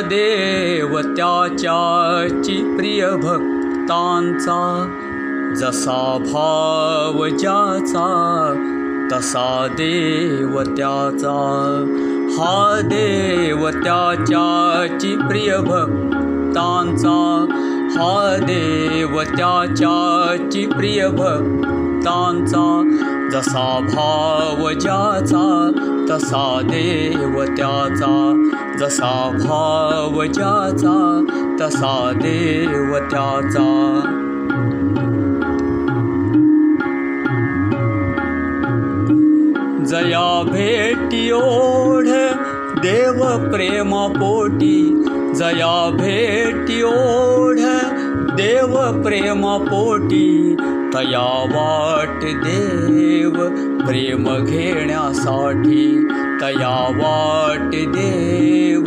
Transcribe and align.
देव 0.00 1.00
प्रिय 2.76 3.06
भक्तांचा 3.10 4.60
जसा 5.56 6.18
ज्याचा 7.28 8.08
तसा 9.12 9.66
देव 9.70 10.62
प्रिय 15.28 15.56
भक्तांचा 15.56 17.16
हा 17.90 18.36
देव 18.40 19.20
त्याच्याची 19.22 20.66
प्रिय 20.66 21.08
भक्तांचा 21.08 22.66
जसा 23.32 23.78
भाव 23.94 24.70
ज्याचा 24.70 25.46
तसा 26.10 26.60
देव 26.62 27.42
त्याचा 27.56 28.12
जसा 28.80 29.12
भाव 29.38 30.22
ज्याचा 30.24 30.96
तसा 31.60 31.96
देव 32.14 32.96
त्याचा 33.10 33.66
जया 39.84 40.42
भेटी 40.52 41.30
ओढ 41.30 42.06
देव 42.82 43.22
प्रेम 43.52 43.94
पोटी 44.12 44.80
जया 45.34 45.76
भेटी 45.90 46.82
ओढ 46.82 47.58
देव 48.38 49.02
प्रेम 49.02 49.42
पोटी 49.58 50.56
तया 50.94 51.26
वाट 51.52 52.20
देव 52.24 53.32
प्रेम 53.86 54.44
घेण्यासाठी 54.44 56.08
तया 56.42 56.76
वाट 56.98 57.70
देव 57.70 58.84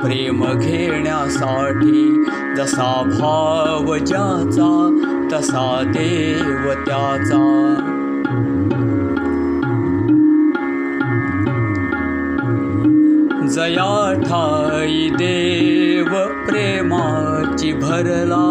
प्रेम 0.00 0.44
घेण्यासाठी 0.58 2.24
जसा 2.56 2.92
भाव 3.20 3.96
ज्याचा 3.96 4.72
तसा 5.32 5.82
देव 5.86 6.72
त्याचा. 6.72 7.42
जया 13.48 14.12
ठाई 14.22 15.08
देव 15.08 16.08
प्रेमाची 16.46 17.72
भरला 17.72 18.44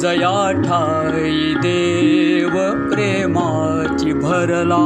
जया 0.00 0.50
ठाई 0.62 1.54
देव 1.62 2.54
प्रेमाची 2.90 4.12
भरला 4.12 4.84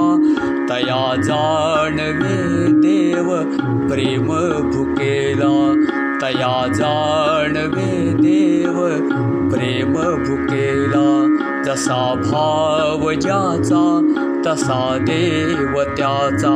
तया 0.71 1.05
जाणवे 1.23 2.37
देव 2.83 3.31
प्रेम 3.89 4.27
भुकेला 4.73 5.55
तया 6.23 6.57
जाणवे 6.75 7.91
देव 8.23 8.79
प्रेम 9.53 9.93
भुकेला 10.25 11.07
जसा 11.67 12.03
भाव 12.25 13.11
ज्याचा 13.13 13.85
तसा 14.47 14.83
देव 15.01 15.83
त्याचा 15.97 16.55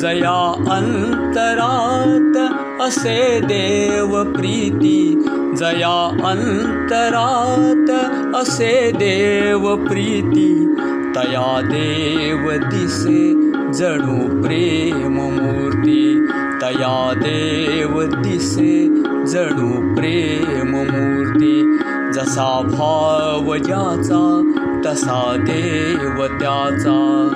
जया 0.00 0.54
अंतरात 0.70 2.36
असे 2.82 3.40
देव 3.40 4.32
प्रीती। 4.32 5.22
जया 5.56 6.18
अंतरात 6.24 7.90
असे 8.34 8.90
देव 8.94 9.76
प्रीती। 9.76 10.74
तया 11.16 11.60
देव 11.64 12.50
दिसे 12.50 13.34
जणू 13.72 14.42
प्रेम 14.42 15.14
मूर्ती। 15.14 16.26
तया 16.62 17.12
देव 17.16 18.02
दिसे 18.02 18.86
जणू 19.26 19.94
प्रेम 19.96 20.74
मूर्ती। 20.76 21.78
जसा 22.12 22.60
भाव 22.64 23.56
ज्याचा 23.56 24.52
तसा 24.86 25.36
देव 25.36 26.26
त्याचा 26.26 27.26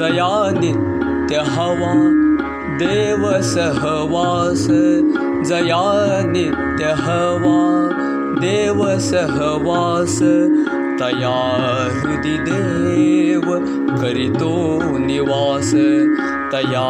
जया 0.00 0.50
नित्य 0.60 1.36
हवा 1.36 1.94
देव 2.78 3.24
सहवास 3.42 4.66
जया 5.48 5.80
नित्य 6.26 6.84
हवा 6.84 7.58
देव 8.40 8.98
सहवास 8.98 10.18
तया 11.00 11.34
हृदि 11.94 12.38
देव 12.38 13.42
करितो 14.00 14.54
निवास। 14.98 15.74
तया 16.52 16.88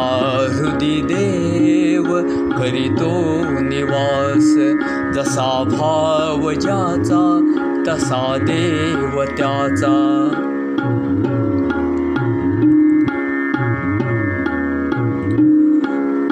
हृदि 0.53 1.01
देव 1.01 2.07
करितो 2.57 3.11
निवास। 3.59 4.55
जसा 5.15 5.63
भाव 5.63 6.51
ज्याचा 6.53 7.23
तसा 7.87 8.37
देव 8.37 9.23
त्याचा 9.23 9.97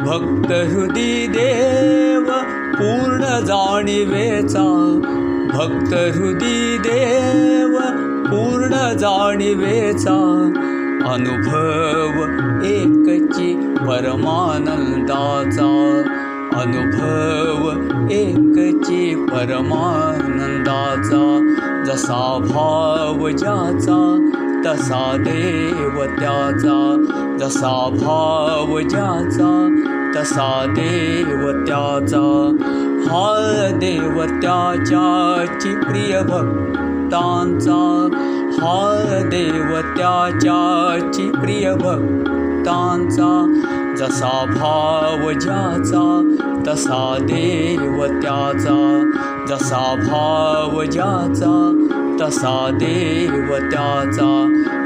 भक्त 0.10 0.52
हृदि 0.52 1.28
देव 1.28 2.24
पूर्ण 2.74 3.46
जाणिवेचा। 3.46 5.00
भक्त 5.54 5.94
हृदि 5.94 6.78
देव 6.78 7.80
पूर्ण 8.26 8.98
जाणिवेचा। 8.98 10.52
अनुभव 11.08 12.24
एकची 12.66 13.76
परमानंदाचा। 13.76 14.70
अनुभव 16.62 17.70
एकची 18.12 19.16
परमानंदाचा। 19.16 20.26
जसा 21.84 22.38
भाव 22.42 23.30
ज्याचा 23.30 24.30
तसा 24.66 25.16
देव 25.18 26.04
त्याचा। 26.04 27.06
जसा 27.40 27.90
भाव 27.92 28.80
ज्याचा 28.80 29.59
तसा 30.20 30.66
देव 30.70 31.52
प्रिय 35.76 36.20
भक्तांचा 36.22 37.78
हा 38.62 39.20
देव 39.32 39.76
त्याच्याची 39.98 41.30
प्रिय 41.32 41.72
भक्तांचा 41.74 43.30
जसा 43.98 44.46
भाव 44.46 45.32
ज्याचा 45.32 46.36
तसा 46.68 47.18
देव 47.22 48.06
जसा 49.48 49.96
भाव 49.96 50.84
ज्याचा 50.84 51.56
तसा 52.22 52.70
देव 52.74 53.56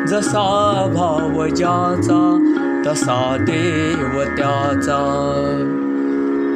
जसा 0.07 0.47
भाव 0.95 1.45
ज्याचा 1.47 2.21
तसा 2.85 3.38
देव 3.39 4.23
त्याचा. 4.23 4.99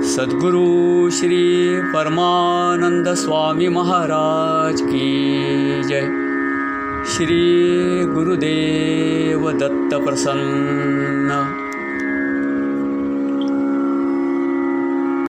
सद्गुरु 0.03 1.09
श्री 1.09 1.79
परमानंद 1.93 3.09
स्वामी 3.09 3.67
महाराज 3.67 4.81
की 4.81 5.81
जय. 5.89 6.01
श्री 7.05 7.63
गुरुदेव 8.05 9.51
दत्त 9.51 9.95
प्रसन्न 9.95 11.66